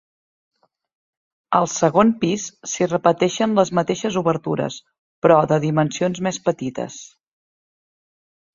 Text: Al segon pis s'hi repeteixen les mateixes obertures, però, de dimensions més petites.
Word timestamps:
Al 1.59 1.67
segon 1.73 2.13
pis 2.23 2.45
s'hi 2.71 2.87
repeteixen 2.87 3.53
les 3.61 3.73
mateixes 3.81 4.19
obertures, 4.23 4.81
però, 5.27 5.39
de 5.55 5.61
dimensions 5.69 6.25
més 6.31 6.43
petites. 6.49 7.01